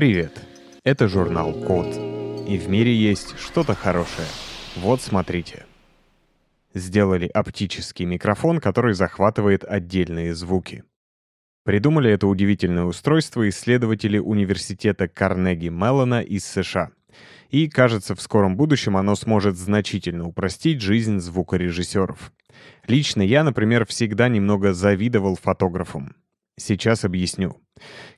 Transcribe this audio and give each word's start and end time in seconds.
Привет! 0.00 0.40
Это 0.82 1.08
журнал 1.08 1.52
Код. 1.52 1.88
И 2.48 2.56
в 2.56 2.70
мире 2.70 2.94
есть 2.94 3.38
что-то 3.38 3.74
хорошее. 3.74 4.26
Вот 4.76 5.02
смотрите. 5.02 5.66
Сделали 6.72 7.26
оптический 7.26 8.06
микрофон, 8.06 8.60
который 8.60 8.94
захватывает 8.94 9.62
отдельные 9.62 10.34
звуки. 10.34 10.84
Придумали 11.64 12.10
это 12.10 12.28
удивительное 12.28 12.84
устройство 12.84 13.46
исследователи 13.50 14.16
университета 14.16 15.06
Карнеги 15.06 15.68
Меллона 15.68 16.22
из 16.22 16.46
США. 16.46 16.92
И, 17.50 17.68
кажется, 17.68 18.14
в 18.14 18.22
скором 18.22 18.56
будущем 18.56 18.96
оно 18.96 19.14
сможет 19.16 19.58
значительно 19.58 20.26
упростить 20.26 20.80
жизнь 20.80 21.18
звукорежиссеров. 21.20 22.32
Лично 22.86 23.20
я, 23.20 23.44
например, 23.44 23.84
всегда 23.84 24.30
немного 24.30 24.72
завидовал 24.72 25.36
фотографам. 25.36 26.16
Сейчас 26.56 27.04
объясню. 27.04 27.56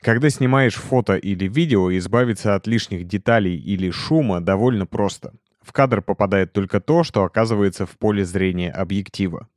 Когда 0.00 0.30
снимаешь 0.30 0.74
фото 0.74 1.16
или 1.16 1.46
видео, 1.46 1.96
избавиться 1.96 2.54
от 2.54 2.66
лишних 2.66 3.06
деталей 3.06 3.56
или 3.56 3.90
шума 3.90 4.40
довольно 4.40 4.86
просто. 4.86 5.32
В 5.60 5.72
кадр 5.72 6.02
попадает 6.02 6.52
только 6.52 6.80
то, 6.80 7.04
что 7.04 7.22
оказывается 7.22 7.86
в 7.86 7.96
поле 7.96 8.24
зрения 8.24 8.70
объектива. 8.70 9.48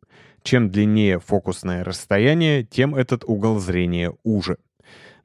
Чем 0.43 0.69
длиннее 0.69 1.19
фокусное 1.19 1.83
расстояние, 1.83 2.63
тем 2.63 2.93
этот 2.93 3.23
угол 3.25 3.57
зрения 3.59 4.13
уже. 4.23 4.57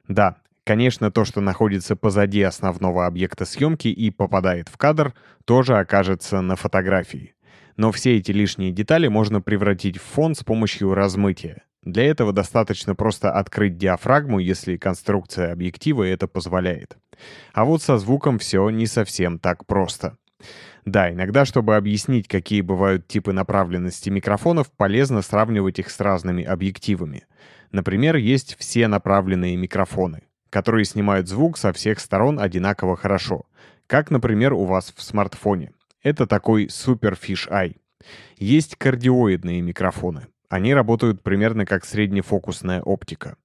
Да, 0.07 0.37
конечно, 0.63 1.11
то, 1.11 1.25
что 1.25 1.41
находится 1.41 1.95
позади 1.95 2.41
основного 2.41 3.05
объекта 3.05 3.45
съемки 3.45 3.87
и 3.87 4.09
попадает 4.09 4.67
в 4.67 4.77
кадр, 4.77 5.13
тоже 5.45 5.77
окажется 5.77 6.41
на 6.41 6.55
фотографии. 6.55 7.35
Но 7.77 7.91
все 7.91 8.17
эти 8.17 8.31
лишние 8.31 8.71
детали 8.71 9.07
можно 9.07 9.41
превратить 9.41 9.97
в 9.97 10.03
фон 10.03 10.33
с 10.33 10.43
помощью 10.43 10.95
размытия. 10.95 11.63
Для 11.83 12.03
этого 12.03 12.31
достаточно 12.31 12.93
просто 12.93 13.31
открыть 13.31 13.77
диафрагму, 13.77 14.39
если 14.39 14.77
конструкция 14.77 15.51
объектива 15.51 16.03
это 16.03 16.27
позволяет. 16.27 16.97
А 17.53 17.65
вот 17.65 17.81
со 17.81 17.97
звуком 17.97 18.37
все 18.37 18.69
не 18.69 18.85
совсем 18.85 19.39
так 19.39 19.65
просто. 19.65 20.17
Да, 20.85 21.11
иногда, 21.11 21.45
чтобы 21.45 21.75
объяснить, 21.75 22.27
какие 22.27 22.61
бывают 22.61 23.07
типы 23.07 23.33
направленности 23.33 24.09
микрофонов, 24.09 24.71
полезно 24.71 25.21
сравнивать 25.21 25.79
их 25.79 25.89
с 25.89 25.99
разными 25.99 26.43
объективами. 26.43 27.25
Например, 27.71 28.15
есть 28.15 28.55
все 28.59 28.87
направленные 28.87 29.55
микрофоны, 29.55 30.23
которые 30.49 30.85
снимают 30.85 31.27
звук 31.27 31.57
со 31.57 31.71
всех 31.73 31.99
сторон 31.99 32.39
одинаково 32.39 32.95
хорошо, 32.95 33.45
как, 33.87 34.11
например, 34.11 34.53
у 34.53 34.65
вас 34.65 34.93
в 34.95 35.01
смартфоне. 35.01 35.71
Это 36.03 36.25
такой 36.25 36.65
Fish 36.65 37.49
Eye. 37.49 37.77
Есть 38.37 38.75
кардиоидные 38.75 39.61
микрофоны. 39.61 40.27
Они 40.51 40.73
работают 40.73 41.23
примерно 41.23 41.65
как 41.65 41.85
среднефокусная 41.85 42.81
оптика. 42.81 43.37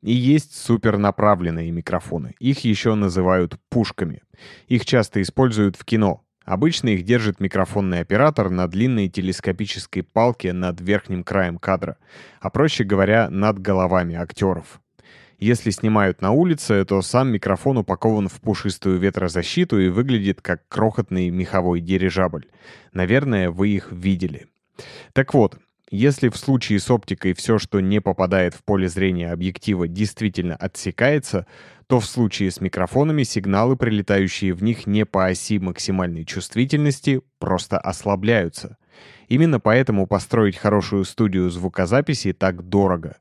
И 0.00 0.14
есть 0.14 0.56
супернаправленные 0.56 1.70
микрофоны. 1.70 2.36
Их 2.38 2.60
еще 2.60 2.94
называют 2.94 3.60
пушками. 3.68 4.22
Их 4.66 4.86
часто 4.86 5.20
используют 5.20 5.76
в 5.76 5.84
кино, 5.84 6.24
Обычно 6.46 6.90
их 6.90 7.04
держит 7.04 7.40
микрофонный 7.40 8.00
оператор 8.00 8.50
на 8.50 8.68
длинной 8.68 9.08
телескопической 9.08 10.02
палке 10.02 10.52
над 10.52 10.78
верхним 10.78 11.24
краем 11.24 11.56
кадра, 11.56 11.96
а 12.40 12.50
проще 12.50 12.84
говоря, 12.84 13.30
над 13.30 13.58
головами 13.58 14.14
актеров. 14.14 14.82
Если 15.38 15.70
снимают 15.70 16.20
на 16.20 16.32
улице, 16.32 16.84
то 16.84 17.00
сам 17.00 17.32
микрофон 17.32 17.78
упакован 17.78 18.28
в 18.28 18.42
пушистую 18.42 18.98
ветрозащиту 18.98 19.80
и 19.80 19.88
выглядит 19.88 20.42
как 20.42 20.68
крохотный 20.68 21.30
меховой 21.30 21.80
дирижабль. 21.80 22.46
Наверное, 22.92 23.50
вы 23.50 23.70
их 23.70 23.90
видели. 23.90 24.46
Так 25.14 25.32
вот, 25.32 25.58
если 25.94 26.28
в 26.28 26.36
случае 26.36 26.80
с 26.80 26.90
оптикой 26.90 27.34
все, 27.34 27.58
что 27.58 27.78
не 27.78 28.00
попадает 28.00 28.54
в 28.54 28.64
поле 28.64 28.88
зрения 28.88 29.30
объектива, 29.30 29.86
действительно 29.86 30.56
отсекается, 30.56 31.46
то 31.86 32.00
в 32.00 32.06
случае 32.06 32.50
с 32.50 32.60
микрофонами 32.60 33.22
сигналы, 33.22 33.76
прилетающие 33.76 34.54
в 34.54 34.62
них 34.62 34.88
не 34.88 35.06
по 35.06 35.26
оси 35.26 35.60
максимальной 35.60 36.24
чувствительности, 36.24 37.20
просто 37.38 37.78
ослабляются. 37.78 38.76
Именно 39.28 39.60
поэтому 39.60 40.08
построить 40.08 40.56
хорошую 40.56 41.04
студию 41.04 41.48
звукозаписи 41.48 42.32
так 42.32 42.68
дорого. 42.68 43.16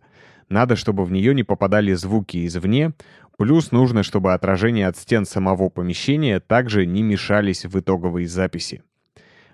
Надо, 0.49 0.75
чтобы 0.75 1.05
в 1.05 1.11
нее 1.11 1.35
не 1.35 1.43
попадали 1.43 1.93
звуки 1.93 2.45
извне, 2.45 2.93
плюс 3.37 3.71
нужно, 3.71 4.01
чтобы 4.01 4.33
отражения 4.33 4.87
от 4.87 4.97
стен 4.97 5.25
самого 5.25 5.69
помещения 5.69 6.39
также 6.39 6.87
не 6.87 7.03
мешались 7.03 7.65
в 7.65 7.79
итоговой 7.79 8.25
записи. 8.25 8.81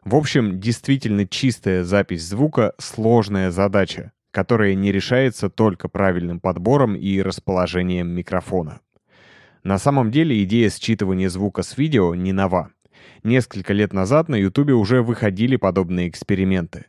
В 0.03 0.15
общем, 0.15 0.59
действительно 0.59 1.27
чистая 1.27 1.83
запись 1.83 2.23
звука— 2.23 2.73
сложная 2.77 3.51
задача, 3.51 4.11
которая 4.31 4.75
не 4.75 4.91
решается 4.91 5.49
только 5.49 5.89
правильным 5.89 6.39
подбором 6.39 6.95
и 6.95 7.21
расположением 7.21 8.09
микрофона. 8.09 8.79
На 9.63 9.77
самом 9.77 10.09
деле 10.09 10.41
идея 10.43 10.69
считывания 10.69 11.27
звука 11.29 11.63
с 11.63 11.77
видео 11.77 12.15
не 12.15 12.31
нова. 12.31 12.71
Несколько 13.23 13.73
лет 13.73 13.91
назад 13.91 14.29
на 14.29 14.35
YouTube 14.35 14.71
уже 14.71 15.01
выходили 15.01 15.57
подобные 15.57 16.07
эксперименты. 16.07 16.85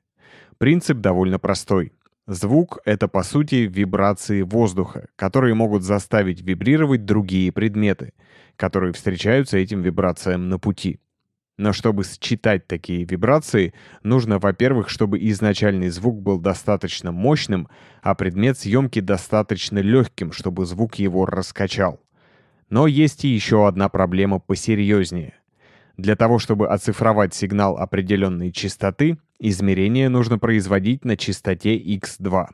Принцип 0.59 0.99
довольно 0.99 1.39
простой. 1.39 1.93
Звук— 2.29 2.79
это, 2.85 3.09
по 3.09 3.25
сути, 3.25 3.69
вибрации 3.69 4.43
воздуха, 4.43 5.09
которые 5.17 5.55
могут 5.55 5.83
заставить 5.83 6.43
вибрировать 6.43 7.05
другие 7.05 7.51
предметы, 7.51 8.13
которые 8.55 8.93
встречаются 8.93 9.59
этим 9.59 9.83
вибрациям 9.83 10.49
на 10.49 10.59
пути. 10.61 11.01
Но 11.61 11.75
чтобы 11.75 12.05
считать 12.05 12.67
такие 12.67 13.05
вибрации, 13.05 13.75
нужно, 14.03 14.39
во-первых, 14.39 14.89
чтобы 14.89 15.19
изначальный 15.19 15.91
звук 15.91 16.23
был 16.23 16.39
достаточно 16.39 17.13
мощным, 17.13 17.69
а 18.01 18.15
предмет 18.15 18.57
съемки 18.57 19.01
достаточно 19.01 19.79
легким, 19.81 20.33
чтобы 20.33 20.65
звук 20.65 20.95
его 20.95 21.27
раскачал. 21.27 22.01
Но 22.71 22.87
есть 22.87 23.27
и 23.27 23.29
еще 23.29 23.69
одна 23.69 23.91
проблема 23.91 24.39
посерьезнее. 24.39 25.35
Для 25.99 26.17
того, 26.17 26.39
чтобы 26.39 26.67
оцифровать 26.67 27.35
сигнал 27.35 27.77
определенной 27.77 28.53
частоты, 28.53 29.19
измерение 29.39 30.09
нужно 30.09 30.39
производить 30.39 31.05
на 31.05 31.19
частоте 31.19 31.79
x2. 31.79 32.47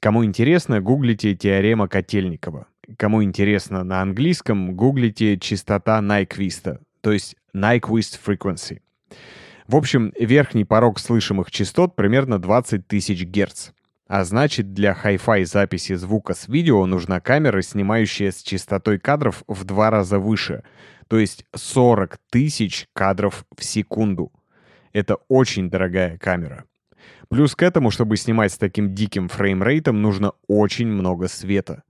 Кому 0.00 0.24
интересно, 0.24 0.80
гуглите 0.80 1.36
теорема 1.36 1.86
Котельникова. 1.86 2.66
Кому 2.96 3.22
интересно 3.22 3.84
на 3.84 4.02
английском, 4.02 4.74
гуглите 4.74 5.38
частота 5.38 6.00
Найквиста, 6.00 6.80
то 7.04 7.12
есть 7.12 7.36
Nyquist 7.54 8.18
Frequency. 8.24 8.80
В 9.68 9.76
общем, 9.76 10.10
верхний 10.18 10.64
порог 10.64 10.98
слышимых 10.98 11.50
частот 11.50 11.96
примерно 11.96 12.38
20 12.38 12.88
тысяч 12.88 13.26
Гц. 13.26 13.72
А 14.08 14.24
значит, 14.24 14.72
для 14.72 14.92
Hi-Fi 14.92 15.44
записи 15.44 15.96
звука 15.96 16.32
с 16.32 16.48
видео 16.48 16.86
нужна 16.86 17.20
камера, 17.20 17.60
снимающая 17.60 18.30
с 18.30 18.42
частотой 18.42 18.98
кадров 18.98 19.42
в 19.46 19.64
два 19.64 19.90
раза 19.90 20.18
выше, 20.18 20.62
то 21.06 21.18
есть 21.18 21.44
40 21.54 22.18
тысяч 22.30 22.88
кадров 22.94 23.44
в 23.54 23.62
секунду. 23.62 24.32
Это 24.94 25.16
очень 25.28 25.68
дорогая 25.68 26.16
камера. 26.16 26.64
Плюс 27.28 27.54
к 27.54 27.62
этому, 27.62 27.90
чтобы 27.90 28.16
снимать 28.16 28.52
с 28.52 28.56
таким 28.56 28.94
диким 28.94 29.28
фреймрейтом, 29.28 30.00
нужно 30.00 30.32
очень 30.46 30.88
много 30.88 31.28
света. 31.28 31.82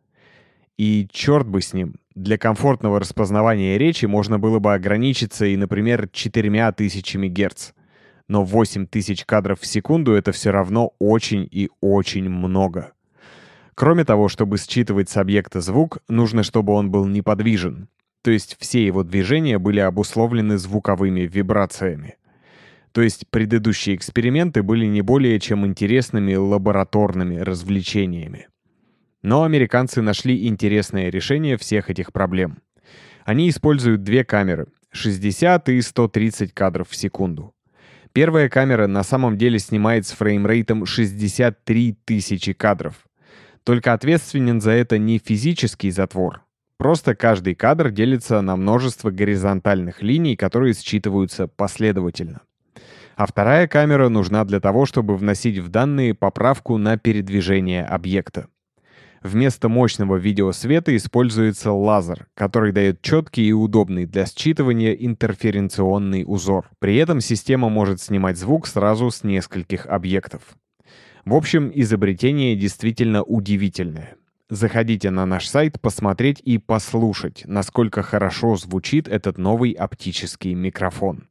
И 0.77 1.07
черт 1.11 1.47
бы 1.49 1.62
с 1.62 1.73
ним, 1.73 1.97
для 2.15 2.39
комфортного 2.39 3.01
распознавания 3.01 3.77
речи 3.77 4.07
можно 4.07 4.39
было 4.39 4.59
бы 4.59 4.75
ограничиться 4.75 5.47
и, 5.47 5.57
например, 5.57 6.09
4000 6.12 7.29
Гц. 7.29 7.73
Но 8.29 8.45
8000 8.45 9.25
кадров 9.25 9.61
в 9.61 9.67
секунду— 9.67 10.12
это 10.15 10.33
все 10.33 10.51
равно 10.51 10.95
очень 10.99 11.47
и 11.51 11.71
очень 11.81 12.29
много. 12.29 12.93
Кроме 13.75 14.05
того, 14.05 14.29
чтобы 14.29 14.59
считывать 14.59 15.11
с 15.11 15.17
объекта 15.17 15.61
звук, 15.61 15.99
нужно, 16.09 16.43
чтобы 16.43 16.73
он 16.73 16.91
был 16.91 17.06
неподвижен. 17.06 17.89
То 18.23 18.31
есть 18.31 18.56
все 18.59 18.87
его 18.87 19.03
движения 19.03 19.59
были 19.59 19.81
обусловлены 19.81 20.56
звуковыми 20.56 21.23
вибрациями. 21.23 22.15
То 22.93 23.03
есть 23.03 23.27
предыдущие 23.29 23.97
эксперименты 23.97 24.62
были 24.62 24.87
не 24.87 25.03
более 25.03 25.41
чем 25.41 25.67
интересными 25.67 26.35
лабораторными 26.35 27.37
развлечениями. 27.37 28.47
Но 29.25 29.43
американцы 29.43 30.03
нашли 30.03 30.47
интересное 30.47 31.09
решение 31.09 31.57
всех 31.57 31.89
этих 31.89 32.12
проблем. 32.12 32.59
Они 33.25 33.49
используют 33.49 34.03
две 34.03 34.23
камеры— 34.23 34.67
60 34.93 35.71
и 35.71 35.81
130 35.81 36.53
кадров 36.53 36.91
в 36.91 36.94
секунду. 36.94 37.55
Первая 38.12 38.50
камера 38.50 38.87
на 38.87 39.03
самом 39.03 39.38
деле 39.38 39.59
снимает 39.59 40.06
с 40.06 40.12
фреймрейтом 40.12 40.85
63 40.85 41.97
тысячи 42.05 42.53
кадров. 42.53 43.06
Только 43.65 43.94
ответственен 43.94 44.61
за 44.61 44.73
это 44.73 44.99
не 44.99 45.17
физический 45.17 45.91
затвор. 45.91 46.43
Просто 46.77 47.15
каждый 47.15 47.55
кадр 47.55 47.91
делится 47.91 48.43
на 48.43 48.56
множество 48.56 49.11
горизонтальных 49.11 50.03
линий, 50.03 50.37
которые 50.37 50.75
считываются 50.75 51.49
последовательно. 51.49 52.43
А 53.17 53.25
вторая 53.27 53.69
камера 53.69 54.11
нужна 54.11 54.44
для 54.44 54.61
того, 54.61 54.85
чтобы 54.85 55.17
вносить 55.17 55.61
в 55.61 55.70
данные 55.70 56.12
поправку 56.12 56.77
на 56.77 56.99
передвижение 56.99 57.87
объекта. 57.87 58.49
Вместо 59.25 59.71
мощного 59.71 60.17
видеосвета 60.17 60.94
используется 60.94 61.73
лазер, 61.73 62.26
который 62.35 62.73
дает 62.73 63.00
четкий 63.00 63.49
и 63.49 63.53
удобный 63.53 64.05
для 64.05 64.25
считывания 64.25 64.94
интерференционный 64.94 66.25
узор. 66.26 66.69
При 66.79 66.97
этом 66.97 67.23
система 67.23 67.71
может 67.71 68.03
снимать 68.03 68.37
звук 68.37 68.67
сразу 68.67 69.11
с 69.11 69.25
нескольких 69.25 69.87
объектов. 69.87 70.43
В 71.25 71.35
общем, 71.35 71.73
изобретение 71.75 72.55
действительно 72.55 73.23
удивительное. 73.23 74.17
Заходите 74.50 75.09
на 75.09 75.25
наш 75.25 75.49
сайт 75.49 75.81
посмотреть 75.81 76.43
и 76.44 76.59
послушать, 76.59 77.44
насколько 77.47 78.03
хорошо 78.03 78.56
звучит 78.56 79.09
этот 79.09 79.38
новый 79.38 79.73
оптический 79.73 80.53
микрофон. 80.53 81.29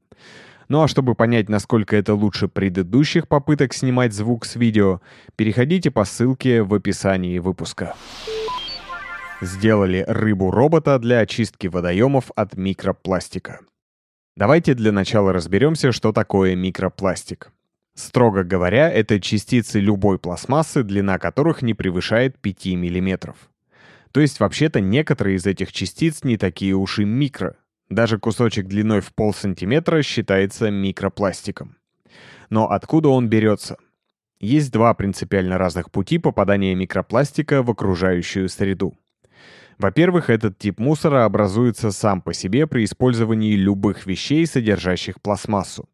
Ну 0.70 0.82
а 0.82 0.88
чтобы 0.88 1.16
понять, 1.16 1.50
насколько 1.50 1.96
это 1.96 2.14
лучше 2.14 2.48
предыдущих 2.48 3.28
попыток 3.28 3.74
снимать 3.74 4.14
звук 4.14 4.46
с 4.46 4.56
видео, 4.56 5.02
переходите 5.36 5.92
по 5.92 6.06
ссылке 6.06 6.64
в 6.64 6.74
описании 6.74 7.40
выпуска. 7.40 7.96
Сделали 9.42 10.06
рыбу-робота 10.08 11.00
для 11.00 11.20
очистки 11.20 11.68
водоемов 11.68 12.32
от 12.36 12.56
микропластика. 12.56 13.60
Давайте 14.36 14.74
для 14.74 14.92
начала 14.92 15.34
разберемся, 15.34 15.92
что 15.92 16.12
такое 16.12 16.56
микропластик. 16.56 17.52
Строго 17.96 18.44
говоря, 18.44 18.90
это 18.90 19.20
частицы 19.20 19.80
любой 19.80 20.18
пластмассы, 20.18 20.82
длина 20.82 21.20
которых 21.20 21.62
не 21.62 21.76
превышает 21.76 22.40
5 22.40 22.66
мм. 22.68 23.36
То 24.12 24.20
есть 24.20 24.40
вообще-то 24.40 24.80
некоторые 24.80 25.38
из 25.38 25.46
этих 25.46 25.72
частиц 25.72 26.24
не 26.24 26.38
такие 26.38 26.74
уж 26.74 27.00
и 27.00 27.06
микро. 27.06 27.56
Даже 27.90 28.18
кусочек 28.18 28.68
длиной 28.68 29.02
в 29.02 29.14
полсантиметра 29.14 30.02
считается 30.02 30.72
микропластиком. 30.72 31.78
Но 32.50 32.70
откуда 32.70 33.10
он 33.10 33.30
берется? 33.30 33.78
Есть 34.40 34.72
два 34.72 34.94
принципиально 34.94 35.58
разных 35.58 35.92
пути 35.92 36.18
попадания 36.18 36.76
микропластика 36.76 37.64
в 37.64 37.72
окружающую 37.72 38.50
среду. 38.50 38.94
Во-первых, 39.78 40.30
этот 40.30 40.58
тип 40.58 40.80
мусора 40.80 41.26
образуется 41.26 41.92
сам 41.92 42.22
по 42.22 42.34
себе 42.34 42.68
при 42.68 42.84
использовании 42.84 43.56
любых 43.56 44.06
вещей, 44.06 44.46
содержащих 44.46 45.22
пластмассу. 45.22 45.90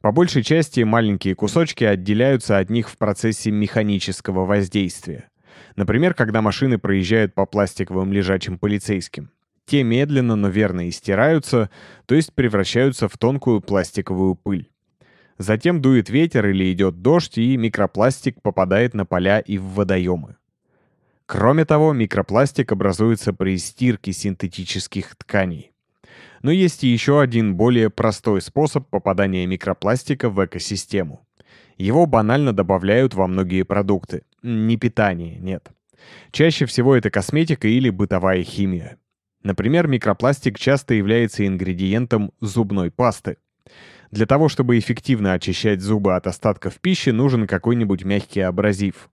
По 0.00 0.12
большей 0.12 0.42
части 0.42 0.80
маленькие 0.80 1.34
кусочки 1.34 1.84
отделяются 1.84 2.58
от 2.58 2.70
них 2.70 2.88
в 2.88 2.96
процессе 2.96 3.50
механического 3.50 4.44
воздействия. 4.44 5.28
Например, 5.76 6.14
когда 6.14 6.42
машины 6.42 6.78
проезжают 6.78 7.34
по 7.34 7.46
пластиковым 7.46 8.12
лежачим 8.12 8.58
полицейским. 8.58 9.30
Те 9.68 9.82
медленно, 9.82 10.34
но 10.34 10.48
верно 10.48 10.88
истираются, 10.88 11.68
то 12.06 12.14
есть 12.14 12.32
превращаются 12.32 13.06
в 13.06 13.18
тонкую 13.18 13.60
пластиковую 13.60 14.34
пыль. 14.34 14.70
Затем 15.36 15.82
дует 15.82 16.08
ветер 16.08 16.46
или 16.46 16.72
идет 16.72 17.02
дождь, 17.02 17.36
и 17.36 17.54
микропластик 17.58 18.40
попадает 18.40 18.94
на 18.94 19.04
поля 19.04 19.40
и 19.40 19.58
в 19.58 19.64
водоемы. 19.74 20.36
Кроме 21.26 21.66
того, 21.66 21.92
микропластик 21.92 22.72
образуется 22.72 23.34
при 23.34 23.58
стирке 23.58 24.14
синтетических 24.14 25.14
тканей. 25.16 25.72
Но 26.40 26.50
есть 26.50 26.82
и 26.82 26.88
еще 26.88 27.20
один 27.20 27.54
более 27.54 27.90
простой 27.90 28.40
способ 28.40 28.88
попадания 28.88 29.44
микропластика 29.46 30.30
в 30.30 30.42
экосистему. 30.42 31.26
Его 31.76 32.06
банально 32.06 32.54
добавляют 32.54 33.12
во 33.12 33.26
многие 33.26 33.64
продукты. 33.64 34.22
Не 34.42 34.78
питание, 34.78 35.38
нет. 35.38 35.68
Чаще 36.30 36.64
всего 36.64 36.96
это 36.96 37.10
косметика 37.10 37.68
или 37.68 37.90
бытовая 37.90 38.42
химия. 38.44 38.96
Например, 39.48 39.86
микропластик 39.86 40.58
часто 40.58 40.92
является 40.92 41.46
ингредиентом 41.46 42.32
зубной 42.38 42.90
пасты. 42.90 43.38
Для 44.10 44.26
того, 44.26 44.50
чтобы 44.50 44.78
эффективно 44.78 45.32
очищать 45.32 45.80
зубы 45.80 46.14
от 46.14 46.26
остатков 46.26 46.78
пищи, 46.80 47.08
нужен 47.08 47.46
какой-нибудь 47.46 48.04
мягкий 48.04 48.42
абразив. 48.42 49.08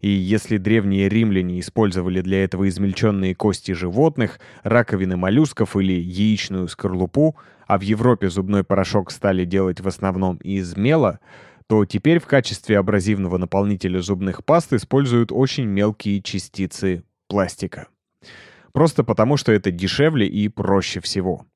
И 0.00 0.08
если 0.08 0.58
древние 0.58 1.08
римляне 1.08 1.58
использовали 1.58 2.20
для 2.20 2.44
этого 2.44 2.68
измельченные 2.68 3.34
кости 3.34 3.72
животных, 3.72 4.38
раковины 4.62 5.16
моллюсков 5.16 5.74
или 5.74 6.00
яичную 6.00 6.68
скорлупу, 6.68 7.36
а 7.66 7.76
в 7.76 7.80
Европе 7.82 8.30
зубной 8.30 8.62
порошок 8.62 9.10
стали 9.10 9.44
делать 9.44 9.80
в 9.80 9.88
основном 9.88 10.36
из 10.36 10.76
мела, 10.76 11.18
то 11.66 11.84
теперь 11.84 12.20
в 12.20 12.26
качестве 12.26 12.78
абразивного 12.78 13.38
наполнителя 13.38 14.00
зубных 14.00 14.44
паст 14.44 14.72
используют 14.72 15.32
очень 15.32 15.64
мелкие 15.64 16.22
частицы 16.22 17.02
пластика. 17.26 17.88
Просто 18.72 19.04
потому, 19.04 19.36
что 19.36 19.52
это 19.52 19.70
дешевле 19.70 20.26
и 20.26 20.48
проще 20.48 21.00
всего. 21.00 21.46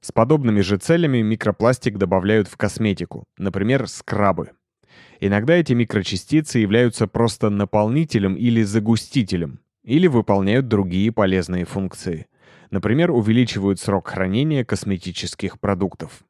С 0.00 0.12
подобными 0.12 0.60
же 0.60 0.76
целями 0.76 1.22
микропластик 1.22 1.98
добавляют 1.98 2.48
в 2.48 2.56
косметику, 2.56 3.24
например, 3.36 3.88
скрабы. 3.88 4.52
Иногда 5.20 5.54
эти 5.54 5.72
микрочастицы 5.72 6.60
являются 6.60 7.08
просто 7.08 7.50
наполнителем 7.50 8.34
или 8.34 8.62
загустителем, 8.62 9.58
или 9.82 10.06
выполняют 10.06 10.68
другие 10.68 11.10
полезные 11.10 11.64
функции. 11.64 12.26
Например, 12.70 13.10
увеличивают 13.10 13.80
срок 13.80 14.08
хранения 14.08 14.64
косметических 14.64 15.58
продуктов. 15.58 16.22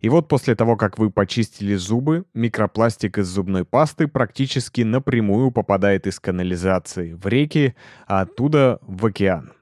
И 0.00 0.08
вот 0.08 0.28
после 0.28 0.54
того, 0.54 0.76
как 0.76 0.98
вы 0.98 1.10
почистили 1.10 1.74
зубы, 1.74 2.24
микропластик 2.34 3.18
из 3.18 3.26
зубной 3.26 3.64
пасты 3.64 4.06
практически 4.06 4.82
напрямую 4.82 5.50
попадает 5.50 6.06
из 6.06 6.20
канализации 6.20 7.14
в 7.14 7.26
реки, 7.26 7.74
а 8.06 8.20
оттуда 8.20 8.78
в 8.82 9.06
океан. 9.06 9.52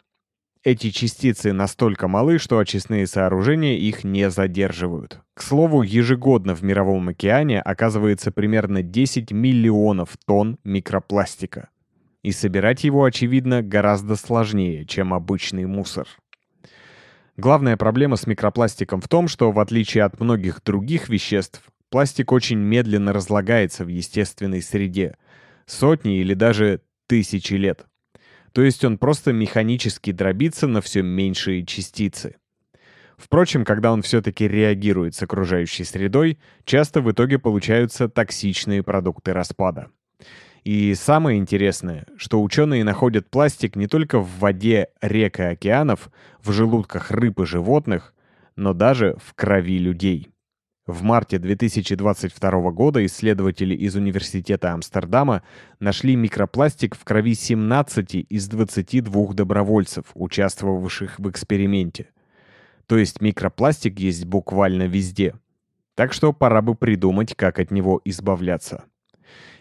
Эти 0.62 0.90
частицы 0.90 1.52
настолько 1.52 2.08
малы, 2.08 2.38
что 2.38 2.58
очистные 2.58 3.06
сооружения 3.06 3.76
их 3.76 4.02
не 4.02 4.28
задерживают. 4.30 5.20
К 5.34 5.42
слову, 5.42 5.82
ежегодно 5.82 6.56
в 6.56 6.62
Мировом 6.62 7.08
океане 7.08 7.60
оказывается 7.60 8.32
примерно 8.32 8.82
10 8.82 9.30
миллионов 9.30 10.16
тонн 10.26 10.58
микропластика. 10.64 11.68
И 12.24 12.32
собирать 12.32 12.82
его, 12.82 13.04
очевидно, 13.04 13.62
гораздо 13.62 14.16
сложнее, 14.16 14.84
чем 14.86 15.14
обычный 15.14 15.66
мусор. 15.66 16.08
Главная 17.36 17.76
проблема 17.76 18.16
с 18.16 18.26
микропластиком 18.26 19.02
в 19.02 19.08
том, 19.08 19.28
что 19.28 19.52
в 19.52 19.60
отличие 19.60 20.04
от 20.04 20.18
многих 20.20 20.62
других 20.64 21.10
веществ, 21.10 21.62
пластик 21.90 22.32
очень 22.32 22.58
медленно 22.58 23.12
разлагается 23.12 23.84
в 23.84 23.88
естественной 23.88 24.62
среде. 24.62 25.16
Сотни 25.66 26.18
или 26.18 26.32
даже 26.32 26.80
тысячи 27.06 27.54
лет. 27.54 27.84
То 28.52 28.62
есть 28.62 28.84
он 28.84 28.96
просто 28.96 29.34
механически 29.34 30.12
дробится 30.12 30.66
на 30.66 30.80
все 30.80 31.02
меньшие 31.02 31.66
частицы. 31.66 32.36
Впрочем, 33.18 33.64
когда 33.64 33.92
он 33.92 34.00
все-таки 34.00 34.48
реагирует 34.48 35.14
с 35.14 35.22
окружающей 35.22 35.84
средой, 35.84 36.38
часто 36.64 37.02
в 37.02 37.10
итоге 37.10 37.38
получаются 37.38 38.08
токсичные 38.08 38.82
продукты 38.82 39.34
распада. 39.34 39.88
И 40.66 40.96
самое 40.96 41.38
интересное, 41.38 42.06
что 42.16 42.42
ученые 42.42 42.82
находят 42.82 43.30
пластик 43.30 43.76
не 43.76 43.86
только 43.86 44.18
в 44.18 44.40
воде 44.40 44.88
рек 45.00 45.38
и 45.38 45.44
океанов, 45.44 46.10
в 46.42 46.50
желудках 46.50 47.12
рыб 47.12 47.38
и 47.38 47.46
животных, 47.46 48.12
но 48.56 48.72
даже 48.72 49.16
в 49.24 49.34
крови 49.34 49.78
людей. 49.78 50.28
В 50.84 51.04
марте 51.04 51.38
2022 51.38 52.72
года 52.72 53.06
исследователи 53.06 53.76
из 53.76 53.94
Университета 53.94 54.72
Амстердама 54.72 55.44
нашли 55.78 56.16
микропластик 56.16 56.96
в 56.96 57.04
крови 57.04 57.36
17 57.36 58.26
из 58.28 58.48
22 58.48 59.34
добровольцев, 59.34 60.06
участвовавших 60.14 61.20
в 61.20 61.30
эксперименте. 61.30 62.08
То 62.88 62.98
есть 62.98 63.20
микропластик 63.20 64.00
есть 64.00 64.24
буквально 64.24 64.88
везде. 64.88 65.36
Так 65.94 66.12
что 66.12 66.32
пора 66.32 66.60
бы 66.60 66.74
придумать, 66.74 67.36
как 67.36 67.60
от 67.60 67.70
него 67.70 68.00
избавляться. 68.04 68.82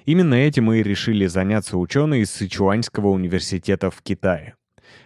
Именно 0.05 0.35
этим 0.35 0.71
и 0.71 0.83
решили 0.83 1.25
заняться 1.25 1.77
ученые 1.77 2.21
из 2.21 2.31
Сычуаньского 2.31 3.07
университета 3.07 3.89
в 3.89 4.01
Китае. 4.03 4.55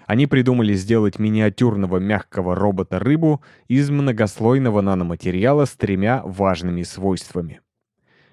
Они 0.05 0.27
придумали 0.27 0.73
сделать 0.73 1.19
миниатюрного 1.19 1.97
мягкого 1.97 2.53
робота-рыбу 2.53 3.41
из 3.67 3.89
многослойного 3.89 4.81
наноматериала 4.81 5.65
с 5.65 5.71
тремя 5.71 6.21
важными 6.25 6.83
свойствами. 6.83 7.61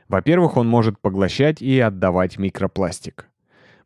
Во-первых, 0.09 0.57
он 0.57 0.69
может 0.69 0.99
поглощать 1.01 1.63
и 1.63 1.79
отдавать 1.79 2.39
микропластик. 2.39 3.29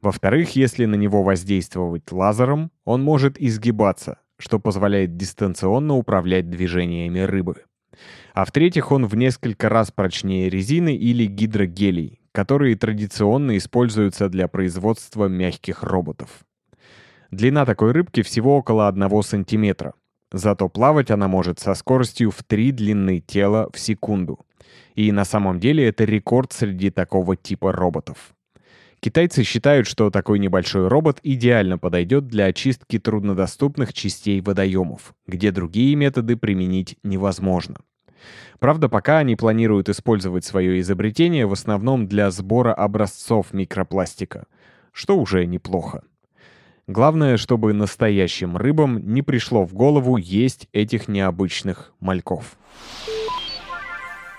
Во-вторых, 0.01 0.57
если 0.57 0.87
на 0.87 0.95
него 0.95 1.23
воздействовать 1.23 2.11
лазером, 2.11 2.71
он 2.85 3.03
может 3.03 3.39
изгибаться, 3.39 4.19
что 4.39 4.59
позволяет 4.59 5.17
дистанционно 5.17 5.97
управлять 5.97 6.49
движениями 6.49 7.21
рыбы. 7.21 7.65
А 8.33 8.47
в-третьих, 8.47 8.93
он 8.93 9.05
в 9.07 9.15
несколько 9.17 9.69
раз 9.69 9.91
прочнее 9.91 10.49
резины 10.49 10.97
или 10.97 11.27
гидрогелей, 11.27 12.20
которые 12.33 12.77
традиционно 12.77 13.57
используются 13.57 14.29
для 14.29 14.49
производства 14.49 15.27
мягких 15.27 15.83
роботов. 15.83 16.45
Длина 17.31 17.65
такой 17.65 17.93
рыбки 17.93 18.23
всего 18.23 18.57
около 18.57 18.89
1 18.89 19.23
сантиметра. 19.23 19.95
Зато 20.33 20.69
плавать 20.69 21.11
она 21.11 21.29
может 21.29 21.59
со 21.59 21.75
скоростью 21.75 22.31
в 22.31 22.43
3 22.43 22.73
длины 22.73 23.21
тела 23.21 23.69
в 23.73 23.79
секунду. 23.79 24.41
И 24.95 25.11
на 25.13 25.25
самом 25.25 25.59
деле 25.59 25.89
это 25.89 26.05
рекорд 26.05 26.53
среди 26.53 26.91
такого 26.91 27.37
типа 27.37 27.73
роботов. 27.73 28.35
Китайцы 29.01 29.45
считают, 29.45 29.87
что 29.87 30.11
такой 30.11 30.39
небольшой 30.39 30.87
робот 30.87 31.21
идеально 31.23 31.79
подойдет 31.79 32.27
для 32.27 32.47
очистки 32.47 32.99
труднодоступных 32.99 33.95
частей 33.95 34.43
водоемов, 34.43 35.15
где 35.27 35.53
другие 35.53 35.97
методы 35.97 36.37
применить 36.37 36.97
невозможно. 37.03 37.77
Правда, 38.59 38.89
пока 38.89 39.19
они 39.19 39.37
планируют 39.37 39.89
использовать 39.89 40.45
свое 40.45 40.81
изобретение 40.81 41.47
в 41.47 41.53
основном 41.53 42.07
для 42.07 42.31
сбора 42.31 42.75
образцов 42.75 43.53
микропластика, 43.53 44.47
что 44.93 45.19
уже 45.19 45.47
неплохо. 45.47 46.03
Главное, 46.87 47.37
чтобы 47.37 47.73
настоящим 47.73 48.57
рыбам 48.57 49.15
не 49.15 49.23
пришло 49.23 49.65
в 49.65 49.75
голову 49.75 50.17
есть 50.17 50.69
этих 50.73 51.07
необычных 51.07 51.93
мальков. 52.01 52.57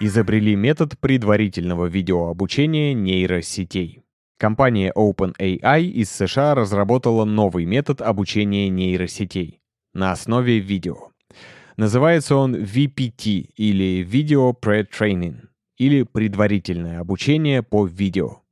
Изобрели 0.01 0.55
метод 0.55 0.99
предварительного 0.99 1.85
видеообучения 1.85 2.93
нейросетей. 2.93 4.03
Компания 4.37 4.91
OpenAI 4.95 5.83
из 5.83 6.09
США 6.11 6.55
разработала 6.55 7.23
новый 7.23 7.65
метод 7.65 8.01
обучения 8.01 8.67
нейросетей 8.69 9.61
на 9.93 10.11
основе 10.11 10.59
видео. 10.59 11.11
Называется 11.81 12.35
он 12.35 12.55
VPT 12.55 13.53
или 13.57 14.05
Video 14.07 14.55
Pre-Training 14.55 15.47
или 15.79 16.03
предварительное 16.03 16.99
обучение 16.99 17.63
по 17.63 17.87
видео. 17.87 18.43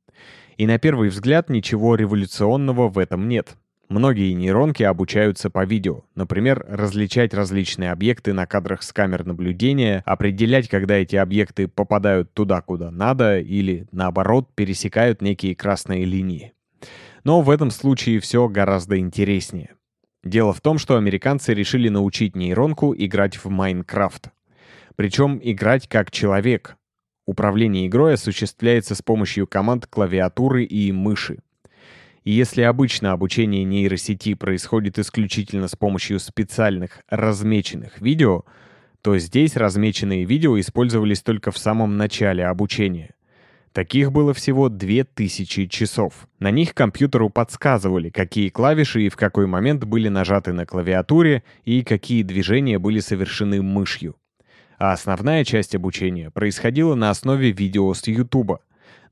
И 0.56 0.66
на 0.66 0.80
первый 0.80 1.10
взгляд 1.10 1.48
ничего 1.48 1.94
революционного 1.94 2.88
в 2.88 2.98
этом 2.98 3.28
нет. 3.28 3.56
Многие 3.88 4.32
нейронки 4.32 4.82
обучаются 4.82 5.48
по 5.48 5.64
видео. 5.64 6.02
Например, 6.16 6.66
различать 6.68 7.32
различные 7.32 7.92
объекты 7.92 8.32
на 8.32 8.46
кадрах 8.46 8.82
с 8.82 8.92
камер 8.92 9.24
наблюдения, 9.24 10.02
определять, 10.06 10.68
когда 10.68 10.96
эти 10.96 11.14
объекты 11.14 11.68
попадают 11.68 12.34
туда, 12.34 12.60
куда 12.62 12.90
надо, 12.90 13.38
или, 13.38 13.86
наоборот, 13.92 14.48
пересекают 14.56 15.22
некие 15.22 15.54
красные 15.54 16.04
линии. 16.04 16.52
Но 17.22 17.42
в 17.42 17.50
этом 17.50 17.70
случае 17.70 18.18
все 18.18 18.48
гораздо 18.48 18.98
интереснее. 18.98 19.76
Дело 20.22 20.52
в 20.52 20.60
том, 20.60 20.78
что 20.78 20.96
американцы 20.96 21.54
решили 21.54 21.88
научить 21.88 22.36
нейронку 22.36 22.94
играть 22.96 23.36
в 23.36 23.48
Майнкрафт. 23.48 24.30
Причем 24.96 25.40
играть 25.42 25.88
как 25.88 26.10
человек. 26.10 26.76
Управление 27.26 27.86
игрой 27.86 28.14
осуществляется 28.14 28.94
с 28.94 29.02
помощью 29.02 29.46
команд 29.46 29.86
клавиатуры 29.86 30.64
и 30.64 30.92
мыши. 30.92 31.38
И 32.24 32.32
если 32.32 32.62
обычно 32.62 33.12
обучение 33.12 33.64
нейросети 33.64 34.34
происходит 34.34 34.98
исключительно 34.98 35.68
с 35.68 35.76
помощью 35.76 36.18
специальных 36.18 37.00
размеченных 37.08 38.00
видео, 38.00 38.44
то 39.00 39.16
здесь 39.16 39.56
размеченные 39.56 40.24
видео 40.24 40.60
использовались 40.60 41.22
только 41.22 41.50
в 41.50 41.56
самом 41.56 41.96
начале 41.96 42.44
обучения. 42.44 43.14
Таких 43.72 44.10
было 44.10 44.34
всего 44.34 44.68
2000 44.68 45.66
часов. 45.66 46.26
На 46.40 46.50
них 46.50 46.74
компьютеру 46.74 47.30
подсказывали, 47.30 48.10
какие 48.10 48.48
клавиши 48.48 49.02
и 49.02 49.08
в 49.08 49.16
какой 49.16 49.46
момент 49.46 49.84
были 49.84 50.08
нажаты 50.08 50.52
на 50.52 50.66
клавиатуре 50.66 51.44
и 51.64 51.84
какие 51.84 52.24
движения 52.24 52.80
были 52.80 52.98
совершены 52.98 53.62
мышью. 53.62 54.16
А 54.78 54.92
основная 54.92 55.44
часть 55.44 55.76
обучения 55.76 56.30
происходила 56.30 56.96
на 56.96 57.10
основе 57.10 57.52
видео 57.52 57.94
с 57.94 58.04
YouTube. 58.08 58.58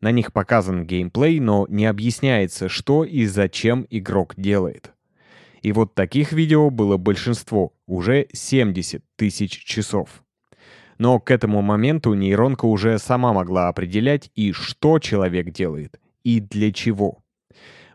На 0.00 0.10
них 0.10 0.32
показан 0.32 0.84
геймплей, 0.86 1.38
но 1.38 1.66
не 1.68 1.86
объясняется, 1.86 2.68
что 2.68 3.04
и 3.04 3.26
зачем 3.26 3.86
игрок 3.90 4.34
делает. 4.36 4.92
И 5.62 5.70
вот 5.72 5.94
таких 5.94 6.32
видео 6.32 6.70
было 6.70 6.96
большинство, 6.96 7.74
уже 7.86 8.26
70 8.32 9.04
тысяч 9.16 9.52
часов. 9.64 10.24
Но 10.98 11.20
к 11.20 11.30
этому 11.30 11.62
моменту 11.62 12.14
нейронка 12.14 12.64
уже 12.66 12.98
сама 12.98 13.32
могла 13.32 13.68
определять 13.68 14.30
и 14.34 14.52
что 14.52 14.98
человек 14.98 15.50
делает, 15.50 16.00
и 16.24 16.40
для 16.40 16.72
чего. 16.72 17.22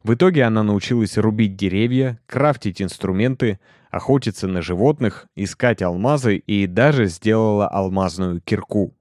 В 0.04 0.16
итоге 0.16 0.44
она 0.44 0.64
научилась 0.64 1.18
рубить 1.18 1.56
деревья, 1.56 2.20
крафтить 2.26 2.82
инструменты, 2.82 3.60
охотиться 3.90 4.48
на 4.48 4.62
животных, 4.62 5.28
искать 5.36 5.82
алмазы 5.82 6.38
и 6.38 6.66
даже 6.66 7.06
сделала 7.06 7.68
алмазную 7.68 8.42
кирку. 8.42 8.94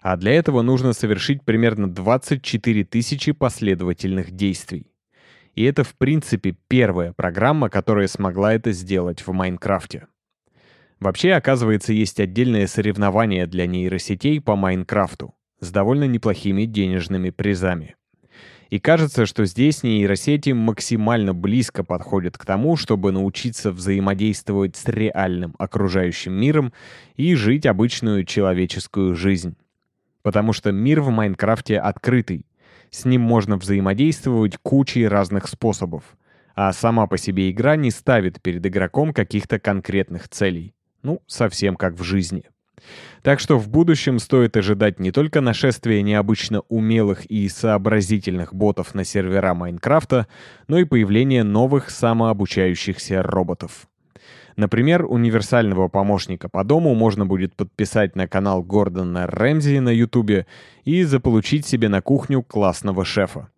А 0.00 0.16
для 0.16 0.32
этого 0.32 0.62
нужно 0.62 0.92
совершить 0.92 1.44
примерно 1.44 1.88
24 1.88 2.84
тысячи 2.84 3.32
последовательных 3.32 4.30
действий. 4.30 4.92
И 5.54 5.64
это, 5.64 5.82
в 5.82 5.94
принципе, 5.96 6.56
первая 6.68 7.12
программа, 7.12 7.68
которая 7.68 8.06
смогла 8.06 8.54
это 8.54 8.72
сделать 8.72 9.26
в 9.26 9.32
Майнкрафте. 9.32 10.06
Вообще, 11.00 11.32
оказывается, 11.32 11.92
есть 11.92 12.18
отдельное 12.18 12.66
соревнование 12.66 13.46
для 13.46 13.66
нейросетей 13.66 14.40
по 14.40 14.56
Майнкрафту 14.56 15.34
с 15.60 15.70
довольно 15.70 16.04
неплохими 16.04 16.64
денежными 16.64 17.30
призами. 17.30 17.94
И 18.70 18.78
кажется, 18.80 19.24
что 19.24 19.46
здесь 19.46 19.82
нейросети 19.82 20.50
максимально 20.50 21.32
близко 21.32 21.84
подходят 21.84 22.36
к 22.36 22.44
тому, 22.44 22.76
чтобы 22.76 23.12
научиться 23.12 23.70
взаимодействовать 23.70 24.76
с 24.76 24.86
реальным 24.86 25.54
окружающим 25.58 26.34
миром 26.34 26.72
и 27.16 27.34
жить 27.34 27.64
обычную 27.64 28.24
человеческую 28.24 29.14
жизнь. 29.14 29.56
Потому 30.22 30.52
что 30.52 30.70
мир 30.70 31.00
в 31.00 31.08
Майнкрафте 31.10 31.78
открытый. 31.78 32.44
С 32.90 33.04
ним 33.04 33.22
можно 33.22 33.56
взаимодействовать 33.56 34.58
кучей 34.58 35.06
разных 35.06 35.48
способов. 35.48 36.16
А 36.54 36.72
сама 36.72 37.06
по 37.06 37.16
себе 37.16 37.50
игра 37.50 37.76
не 37.76 37.90
ставит 37.90 38.42
перед 38.42 38.66
игроком 38.66 39.14
каких-то 39.14 39.58
конкретных 39.58 40.28
целей. 40.28 40.74
Ну, 41.02 41.22
совсем 41.26 41.76
как 41.76 41.94
в 41.94 42.02
жизни. 42.02 42.44
Так 43.22 43.40
что 43.40 43.58
в 43.58 43.68
будущем 43.68 44.18
стоит 44.18 44.56
ожидать 44.56 45.00
не 45.00 45.10
только 45.10 45.40
нашествия 45.40 46.02
необычно 46.02 46.62
умелых 46.68 47.24
и 47.26 47.48
сообразительных 47.48 48.54
ботов 48.54 48.94
на 48.94 49.04
сервера 49.04 49.54
Майнкрафта, 49.54 50.26
но 50.68 50.78
и 50.78 50.84
появления 50.84 51.44
новых 51.44 51.90
самообучающихся 51.90 53.22
роботов. 53.22 53.88
Например, 54.56 55.04
универсального 55.04 55.86
помощника 55.88 56.48
по 56.48 56.64
дому 56.64 56.94
можно 56.94 57.24
будет 57.24 57.54
подписать 57.54 58.16
на 58.16 58.26
канал 58.26 58.62
Гордона 58.62 59.26
Рэмзи 59.28 59.78
на 59.78 59.90
Ютубе 59.90 60.46
и 60.84 61.04
заполучить 61.04 61.64
себе 61.64 61.88
на 61.88 62.02
кухню 62.02 62.42
классного 62.42 63.04
шефа. 63.04 63.50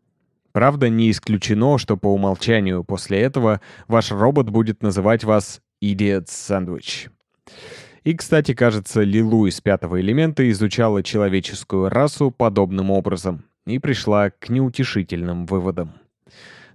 Правда, 0.53 0.89
не 0.89 1.11
исключено, 1.11 1.79
что 1.79 1.97
по 1.97 2.13
умолчанию 2.13 2.85
после 2.85 3.21
этого 3.21 3.61
ваш 3.89 4.11
робот 4.11 4.51
будет 4.51 4.83
называть 4.83 5.25
вас 5.25 5.63
«Idiot 5.83 6.27
Sandwich». 6.27 7.09
И, 8.05 8.15
кстати, 8.15 8.55
кажется, 8.55 9.03
Лилу 9.03 9.47
из 9.47 9.61
пятого 9.61 10.01
элемента 10.01 10.49
изучала 10.51 11.03
человеческую 11.03 11.91
расу 11.91 12.31
подобным 12.31 12.91
образом 12.91 13.45
и 13.67 13.79
пришла 13.79 14.31
к 14.31 14.49
неутешительным 14.49 15.47
выводам. 15.47 15.93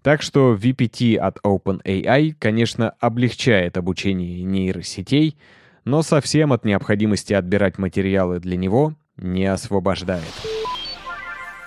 Так 0.03 0.21
что 0.21 0.53
VPT 0.53 1.15
от 1.15 1.39
OpenAI, 1.43 2.35
конечно, 2.37 2.91
облегчает 2.99 3.75
обучение 3.75 4.43
нейросетей, 4.43 5.35
но 5.83 6.03
совсем 6.03 6.53
от 6.53 6.63
необходимости 6.63 7.33
отбирать 7.33 7.79
материалы 7.79 8.39
для 8.39 8.55
него 8.55 8.93
не 9.17 9.45
освобождает. 9.45 10.23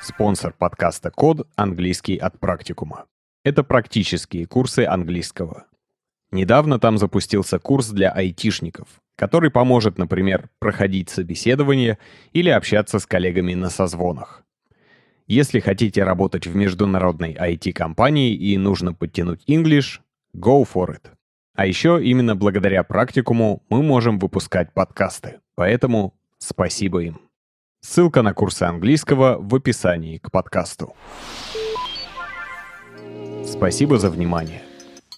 Спонсор 0.00 0.55
подкаста 0.57 1.11
«Код»— 1.11 1.49
английский 1.57 2.17
от 2.17 2.38
практикума. 2.38 3.07
Это 3.45 3.65
практические 3.65 4.47
курсы 4.47 4.85
английского. 4.85 5.67
Недавно 6.31 6.79
там 6.79 6.99
запустился 6.99 7.59
курс 7.59 7.89
для 7.89 8.11
айтишников, 8.11 8.89
который 9.17 9.51
поможет, 9.51 9.99
например, 9.99 10.51
проходить 10.59 11.09
собеседование 11.09 11.99
или 12.33 12.51
общаться 12.51 12.99
с 12.99 13.07
коллегами 13.07 13.55
на 13.55 13.71
созвонах. 13.71 14.43
Если 15.27 15.61
хотите 15.61 16.05
работать 16.05 16.47
в 16.47 16.55
международной 16.55 17.35
IT-компании 17.35 18.35
и 18.35 18.57
нужно 18.57 18.95
подтянуть 18.95 19.43
English, 19.47 20.01
go 20.35 20.67
for 20.67 20.89
it. 20.89 21.11
А 21.55 21.67
еще 21.67 22.03
именно 22.03 22.37
благодаря 22.37 22.83
практикуму 22.85 23.63
мы 23.69 23.83
можем 23.83 24.19
выпускать 24.19 24.73
подкасты, 24.73 25.41
поэтому 25.55 26.15
спасибо 26.39 27.01
им. 27.01 27.21
Ссылка 27.81 28.23
на 28.23 28.33
курсы 28.35 28.63
английского 28.63 29.39
в 29.39 29.55
описании 29.55 30.19
к 30.19 30.31
подкасту. 30.31 30.95
Спасибо 33.45 33.99
за 33.99 34.11
внимание. 34.11 34.68